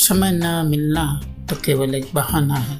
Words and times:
समय 0.00 0.30
न 0.32 0.66
मिलना 0.66 1.04
तो 1.50 1.56
केवल 1.56 1.94
एक 1.94 2.08
बहाना 2.14 2.54
है। 2.54 2.78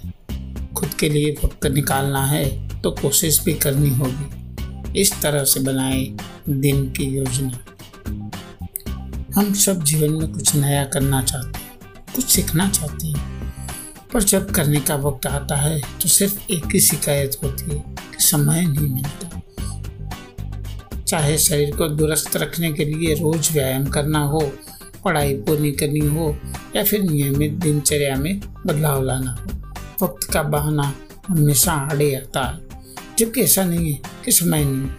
खुद 0.77 0.95
के 0.95 1.09
लिए 1.09 1.34
वक्त 1.45 1.66
निकालना 1.66 2.24
है 2.27 2.45
तो 2.80 2.91
कोशिश 2.92 3.41
भी 3.45 3.55
करनी 3.55 3.91
होगी। 3.91 5.01
इस 5.01 5.12
तरह 5.23 5.45
से 5.45 5.61
बनाए 5.61 6.01
दिन 6.48 6.88
की 6.91 7.05
योजना। 7.06 7.59
हम 9.34 9.52
सब 9.55 9.83
जीवन 9.84 10.12
में 10.12 10.33
कुछ 10.33 10.55
नया 10.56 10.84
करना 10.84 11.23
चाहते 11.23 11.59
हैं, 11.59 11.69
कुछ 12.16 12.25
सीखना 12.25 12.69
चाहते 12.69 13.06
हैं। 13.06 13.52
पर 14.12 14.23
जब 14.23 14.50
करने 14.50 14.80
का 14.80 14.97
वक्त 14.97 15.27
आता 15.27 15.56
है 15.56 15.80
तो 16.02 16.09
सिर्फ़ 16.09 16.41
एक 16.52 16.66
ही 16.66 16.80
शिकायत 16.80 17.37
होती 17.45 17.70
है 17.70 17.78
कि 17.78 18.25
समय 18.25 18.66
नहीं 18.66 18.89
मिलता। 18.89 19.41
चाहे 21.02 21.39
शरीर 21.39 21.77
को 21.77 21.89
दुरुस्त 21.89 22.37
रखने 22.37 22.73
के 22.73 22.84
लिए 22.84 23.14
रोज 23.14 23.52
व्यायाम 23.52 23.87
करना 23.89 24.25
हो 24.25 24.41
पढ़ाई 25.04 25.34
पूरी 25.34 25.72
करनी 25.72 26.00
हो 26.00 26.36
या 26.77 26.84
फिर 26.84 27.02
नियमित 27.02 27.52
दिनचर्या 27.52 28.16
में 28.16 28.41
बदलाव 28.66 29.02
लाना 29.02 29.30
हो, 29.30 30.06
वक्त 30.06 30.33
का 30.33 30.42
बहाना 30.42 30.94
हमेशा 31.28 31.72
आड़े 31.72 32.14
आता 32.14 32.42
है 32.48 32.61
जबकि 33.19 33.41
ऐसा 33.41 33.64
नहीं 33.64 33.92
है 33.92 34.00
कि 34.25 34.33
समय 34.33 34.64
नहीं। 34.64 34.91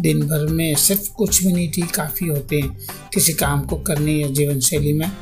दिन 0.00 0.20
भर 0.20 0.46
में 0.46 0.74
सिर्फ़ 0.74 1.10
कुछ 1.10 1.44
मिनट 1.44 1.76
ही 1.76 1.82
काफ़ी 1.82 2.26
होते 2.26 2.60
हैं 2.60 2.78
किसी 3.14 3.32
काम 3.32 3.60
को 3.60 3.76
करने 3.76 4.12
या 4.12 4.28
जीवन 4.28 4.60
शैली 4.60 4.92
में 4.92 5.12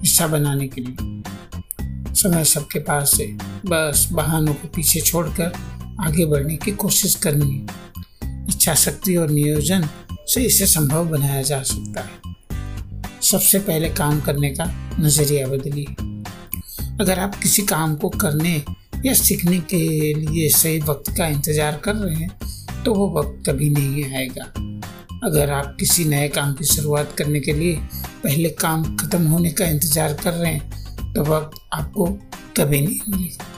हिस्सा 0.00 0.26
बनाने 0.26 0.68
के 0.68 0.80
लिए। 0.80 1.22
समय 2.14 2.44
सबके 2.44 2.78
पास 2.78 3.14
है। 3.20 3.26
बस 3.66 4.08
बहानों 4.12 4.54
को 4.54 4.68
पीछे 4.68 5.00
छोड़कर 5.00 5.52
आगे 6.00 6.26
बढ़ने 6.26 6.56
की 6.56 6.70
कोशिश 6.72 7.14
करनी 7.14 7.54
है। 7.54 7.66
इच्छा 8.48 8.74
शक्ति 8.74 9.16
और 9.16 9.30
नियोजन 9.30 9.88
से 10.12 10.42
इसे 10.42 10.66
संभव 10.66 11.04
बनाया 11.04 11.42
जा 11.42 11.62
सकता 11.62 12.00
है। 12.00 12.33
सबसे 13.24 13.58
पहले 13.60 13.88
काम 13.90 14.20
करने 14.20 14.48
का 14.50 14.64
नज़रिया 15.00 15.46
बदलिए। 15.48 15.84
अगर 17.00 17.18
आप 17.18 17.34
किसी 17.34 17.62
काम 17.64 17.94
को 17.96 18.08
करने 18.10 18.62
या 19.04 19.12
सीखने 19.14 19.58
के 19.70 19.78
लिए 20.14 20.48
सही 20.50 20.78
वक्त 20.80 21.10
का 21.16 21.26
इंतज़ार 21.28 21.80
कर 21.84 21.94
रहे 21.94 22.14
हैं 22.14 22.82
तो 22.84 22.94
वो 22.94 23.08
वक्त 23.10 23.42
कभी 23.46 23.68
नहीं 23.70 24.04
आएगा। 24.06 24.44
अगर 25.24 25.50
आप 25.50 25.76
किसी 25.80 26.04
नए 26.04 26.28
काम 26.28 26.52
की 26.54 26.64
शुरुआत 26.64 27.14
करने 27.18 27.40
के 27.40 27.52
लिए 27.52 27.76
पहले 28.24 28.48
काम 28.60 28.84
खत्म 28.96 29.26
होने 29.26 29.50
का 29.50 29.66
इंतज़ार 29.66 30.12
कर 30.14 30.32
रहे 30.32 30.52
हैं 30.52 31.12
तो 31.14 31.22
वक्त 31.24 31.58
आपको 31.74 32.06
कभी 32.56 32.80
नहीं 32.80 33.00
मिलेगा। 33.08 33.52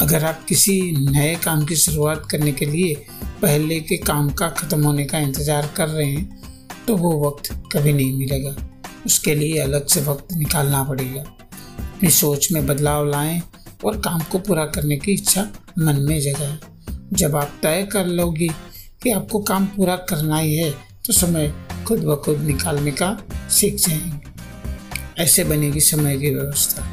अगर 0.00 0.24
आप 0.24 0.44
किसी 0.48 0.80
नए 1.10 1.34
काम 1.44 1.64
की 1.66 1.76
शुरुआत 1.76 2.26
करने 2.30 2.52
के 2.52 2.66
लिए 2.66 2.94
पहले 3.42 3.80
के 3.80 3.96
काम 3.98 4.30
का 4.32 4.48
खत्म 4.50 4.84
होने 4.84 5.04
का 5.04 5.18
इंतज़ार 5.20 5.70
कर 5.76 5.88
रहे 5.88 6.10
हैं 6.10 6.39
तो 6.86 6.96
वो 6.96 7.28
वक्त 7.28 7.52
कभी 7.72 7.92
नहीं 7.92 8.12
मिलेगा। 8.18 8.54
उसके 9.06 9.34
लिए 9.34 9.58
अलग 9.58 9.86
से 9.86 10.00
वक्त 10.00 10.32
निकालना 10.32 10.82
पड़ेगा। 10.84 11.20
अपनी 11.20 12.10
सोच 12.10 12.50
में 12.52 12.66
बदलाव 12.66 13.08
लाएँ 13.08 13.40
और 13.84 14.00
काम 14.00 14.20
को 14.22 14.38
पूरा 14.38 14.64
करने 14.66 14.96
की 14.96 15.12
इच्छा 15.12 15.46
मन 15.78 16.00
में 16.00 16.20
जगाएँ। 16.20 16.58
जब 17.12 17.36
आप 17.36 17.58
तय 17.62 17.88
कर 17.92 18.06
लोगे 18.06 18.48
कि 19.02 19.10
आपको 19.10 19.38
काम 19.42 19.66
पूरा 19.66 19.96
करना 19.96 20.38
ही 20.38 20.56
है 20.56 20.70
तो 21.06 21.12
समय 21.12 21.52
खुद 21.86 22.04
ब 22.04 22.16
खुद 22.16 22.40
निकालने 22.40 22.90
का 22.92 23.16
सीख 23.50 23.74
जाएँगे। 23.74 25.22
ऐसे 25.22 25.44
बनेगी 25.44 25.80
समय 25.80 26.18
की 26.18 26.30
व्यवस्था। 26.30 26.88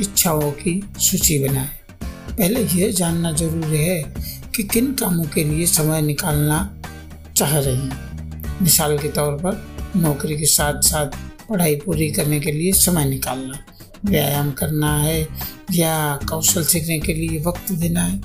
इच्छाओं 0.00 0.50
की 0.52 0.80
सूची 0.98 1.38
बनाएँ। 1.38 1.68
पहले 2.38 2.60
यह 2.60 2.92
जानना 2.92 3.32
ज़रूरी 3.32 3.78
है 3.78 4.02
कि 4.56 4.62
किन 4.62 4.92
कामों 4.92 5.24
के 5.24 5.44
लिए 5.44 5.66
समय 5.66 6.02
निकालना 6.02 6.58
चाह 7.36 7.58
रहे 7.58 7.74
हैं। 7.74 8.07
मिसाल 8.62 8.96
के 8.98 9.08
तौर 9.08 9.34
पर 9.36 9.64
नौकरी 9.96 10.38
के 10.38 10.46
साथ 10.46 10.80
साथ 10.82 11.18
पढ़ाई 11.48 11.76
पूरी 11.76 12.10
करने 12.12 12.40
के 12.40 12.52
लिए 12.52 12.72
समय 12.72 13.04
निकालना, 13.04 13.58
व्यायाम 14.04 14.50
करना 14.52 14.96
है 14.96 15.20
या 15.72 16.18
कौशल 16.28 16.64
सीखने 16.64 16.98
के 17.00 17.14
लिए 17.14 17.40
वक्त 17.40 17.72
देना 17.72 18.02
है। 18.02 18.20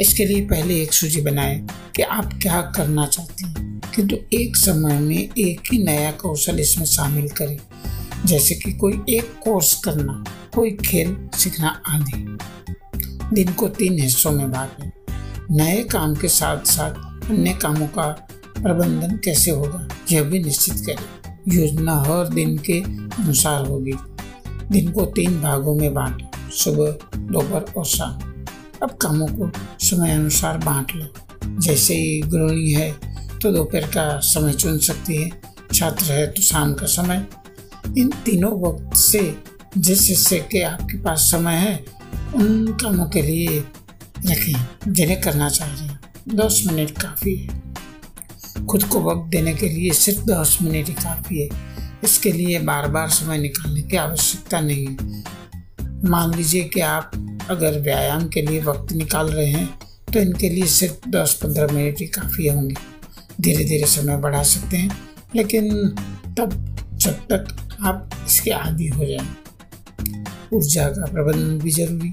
इसके 0.00 0.24
लिए 0.24 0.40
पहले 0.46 0.80
एक 0.82 0.92
सूची 0.92 1.20
बनाएँ 1.20 1.58
कि 1.96 2.02
आप 2.02 2.32
क्या 2.42 2.60
करना 2.76 3.06
चाहते 3.06 3.46
हैं, 3.46 3.80
किंतु 3.94 4.16
तो 4.16 4.36
एक 4.36 4.56
समय 4.56 4.98
में 4.98 5.16
एक 5.16 5.72
ही 5.72 5.82
नया 5.84 6.10
कौशल 6.12 6.60
इसमें 6.60 6.84
शामिल 6.86 7.28
करें, 7.28 7.58
जैसे 8.26 8.54
कि 8.54 8.72
कोई 8.72 9.00
एक 9.08 9.34
कोर्स 9.42 9.74
करना, 9.74 10.24
कोई 10.54 10.70
खेल 10.86 11.16
सीखना 11.34 11.80
आदि। 11.88 12.38
दिन 13.34 13.52
को 13.52 13.68
तीन 13.68 13.98
हिस्सों 13.98 14.30
में 14.30 14.50
बांटें। 14.50 14.90
नए 15.50 15.82
काम 15.84 16.14
के 16.14 16.28
साथ 16.28 16.64
साथ 16.66 17.28
अन्य 17.30 17.52
कामों 17.52 17.86
का 17.88 18.10
प्रबंधन 18.62 19.16
कैसे 19.16 19.50
होगा, 19.50 19.88
यह 20.12 20.22
भी 20.22 20.42
निश्चित 20.42 20.74
करें। 20.86 21.38
योजना 21.48 21.96
हर 22.00 22.28
दिन 22.28 22.56
के 22.58 22.80
अनुसार 23.22 23.66
होगी। 23.66 23.92
दिन 24.70 24.90
को 24.92 25.04
तीन 25.06 25.40
भागों 25.42 25.74
में 25.74 25.94
बांटें, 25.94 26.50
सुबह, 26.50 27.18
दोपहर 27.18 27.64
और 27.76 27.84
शाम। 27.86 28.12
अब 28.82 28.96
कामों 28.96 29.26
को 29.26 29.50
समय 29.80 30.12
अनुसार 30.12 30.58
बांट 30.58 30.92
लो। 30.94 31.06
जैसे 31.60 31.94
ही 31.94 32.20
गृहिणी 32.20 32.72
है 32.72 32.92
तो 33.42 33.50
दोपहर 33.52 33.86
का 33.86 34.18
समय 34.18 34.52
चुन 34.52 34.78
सकती 34.78 35.16
है। 35.16 35.30
छात्र 35.74 36.04
है 36.04 36.26
तो 36.26 36.42
शाम 36.42 36.74
का 36.74 36.86
समय। 36.86 37.26
इन 37.98 38.08
तीनों 38.24 38.52
वक्त 38.62 38.96
से, 38.96 39.36
जिस 39.78 40.08
हिस्से 40.08 40.38
के 40.52 40.62
आपके 40.62 40.98
पास 40.98 41.18
समय 41.20 41.54
है, 41.54 41.84
उन 42.34 42.66
कामों 42.72 43.06
के 43.06 43.22
लिए 43.22 43.58
रखें, 44.26 44.66
जिन्हें 44.88 45.20
करना 45.20 45.48
चाह 45.48 45.68
रहे 45.68 45.84
हैं। 45.84 46.00
दस 46.28 46.62
मिनट 46.66 46.90
काफ़ी 46.90 47.36
है। 47.36 47.69
खुद 48.66 48.84
को 48.84 49.00
वक्त 49.02 49.30
देने 49.30 49.54
के 49.54 49.68
लिए 49.68 49.90
सिर्फ़ 49.94 50.20
दस 50.20 50.58
मिनट 50.62 50.88
ही 50.88 50.94
काफ़ी 50.94 51.40
है। 51.40 51.48
इसके 52.04 52.32
लिए 52.32 52.58
बार 52.60 52.88
बार 52.88 53.08
समय 53.10 53.38
निकालने 53.38 53.82
की 53.82 53.96
आवश्यकता 53.96 54.60
नहीं 54.60 54.86
है। 54.86 56.08
मान 56.10 56.34
लीजिए 56.34 56.64
कि 56.64 56.80
आप 56.80 57.10
अगर 57.50 57.78
व्यायाम 57.80 58.28
के 58.28 58.42
लिए 58.42 58.60
वक्त 58.62 58.92
निकाल 58.92 59.28
रहे 59.28 59.46
हैं 59.46 59.68
तो 60.12 60.20
इनके 60.20 60.48
लिए 60.48 60.66
सिर्फ़ 60.68 61.08
दस 61.08 61.38
पंद्रह 61.42 61.72
मिनट 61.72 62.00
ही 62.00 62.06
काफ़ी 62.08 62.48
होंगे। 62.48 62.74
धीरे 63.40 63.64
धीरे 63.64 63.86
समय 63.86 64.16
बढ़ा 64.16 64.42
सकते 64.42 64.76
हैं, 64.76 64.98
लेकिन 65.36 65.70
तब 66.38 66.52
जब 66.94 67.26
तक 67.32 67.56
आप 67.82 68.10
इसके 68.26 68.50
आदि 68.50 68.86
हो 68.86 69.04
जाएँ। 69.04 70.26
ऊर्जा 70.52 70.88
का 70.88 71.06
प्रबंधन 71.06 71.58
भी 71.58 71.70
ज़रूरी। 71.70 72.12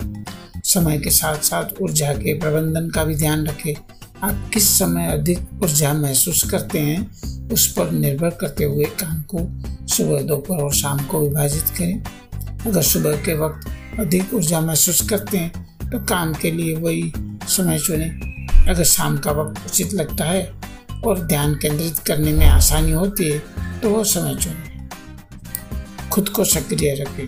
समय 0.66 0.98
के 0.98 1.10
साथ 1.10 1.38
साथ 1.42 1.82
ऊर्जा 1.82 2.14
के 2.14 2.34
प्रबंधन 2.40 2.90
का 2.90 3.04
भी 3.04 3.16
ध्यान 3.16 3.46
रखें। 3.48 3.74
आप 4.24 4.50
किस 4.54 4.68
समय 4.78 5.08
अधिक 5.08 5.64
ऊर्जा 5.64 5.92
महसूस 5.94 6.42
करते 6.50 6.80
हैं, 6.80 7.50
उस 7.50 7.66
पर 7.74 7.92
निर्भर 7.92 8.30
करते 8.30 8.64
हुए 8.64 8.86
काम 9.02 9.22
को 9.34 9.40
सुबह, 9.88 10.22
दोपहर 10.22 10.62
और 10.64 10.74
शाम 10.74 11.00
को 11.06 11.20
विभाजित 11.20 11.70
करें। 11.78 12.04
अगर 12.62 12.82
सुबह 12.82 13.18
के 13.18 13.34
वक्त 13.34 14.00
अधिक 14.00 14.34
ऊर्जा 14.34 14.62
महसूस 14.62 15.02
करते 15.10 15.38
हैं 15.38 15.90
तो 15.92 16.00
काम 16.06 16.34
के 16.34 16.52
लिए 16.52 16.76
वही 16.76 17.12
समय 17.48 17.80
चुनें। 17.80 18.66
अगर 18.70 18.84
शाम 18.84 19.18
का 19.18 19.32
वक्त 19.32 19.66
उचित 19.66 19.94
लगता 19.94 20.26
है 20.26 20.52
और 21.06 21.26
ध्यान 21.28 21.56
केंद्रित 21.56 21.98
करने 21.98 22.34
में 22.34 22.46
आसानी 22.46 22.92
होती 22.92 23.30
है 23.30 23.40
तो 23.82 23.90
वो 23.90 24.04
समय 24.06 24.36
चुनें। 24.36 24.90
खुद 26.12 26.30
को 26.30 26.46
सक्रिय 26.46 26.94
रखें। 26.96 27.28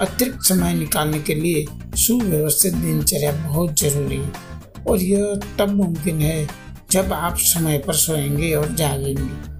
अतिरिक्त 0.00 0.42
समय 0.42 0.74
निकालने 0.74 1.18
के 1.20 1.34
लिए 1.34 1.66
सुव्यवस्थित 1.96 2.74
दिनचर्या 2.74 3.32
बहुत 3.48 3.80
ज़रूरी 3.80 4.16
है। 4.16 4.49
और 4.88 5.02
यह 5.02 5.40
तब 5.58 5.68
मुमकिन 5.68 6.20
है 6.20 6.48
जब 6.90 7.12
आप 7.12 7.36
समय 7.38 7.78
पर 7.78 7.92
सोएँगे 7.92 8.54
और 8.54 8.74
जागेंगे। 8.74 9.50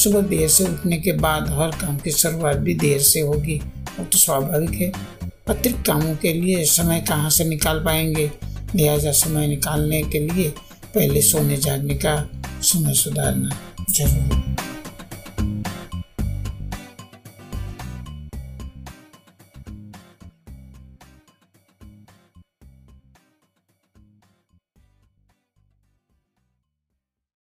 सुबह 0.00 0.20
देर 0.20 0.48
से 0.48 0.64
उठने 0.64 0.96
के 0.96 1.12
बाद 1.12 1.48
हर 1.48 1.70
काम 1.70 1.96
की 1.96 2.10
शुरुआत 2.10 2.56
भी 2.56 2.74
देर 2.74 3.00
से 3.00 3.20
होगी, 3.20 3.56
वो 3.98 4.04
तो 4.04 4.18
स्वाभाविक 4.18 4.70
है। 4.70 4.92
अतिरिक्त 5.48 5.86
कामों 5.86 6.16
के 6.16 6.32
लिए 6.32 6.64
समय 6.64 7.00
कहाँ 7.00 7.30
से 7.30 7.44
निकाल 7.44 7.78
पाएँगे? 7.78 8.30
लिहाजा 8.74 9.12
समय 9.12 9.46
निकालने 9.46 10.02
के 10.02 10.18
लिए 10.20 10.48
पहले 10.94 11.22
सोने 11.22 11.56
जागने 11.56 11.94
का 11.94 12.30
समय 12.62 12.94
सुधारना 12.94 13.50
ज़रूरी 13.90 14.36
है। 14.36 14.67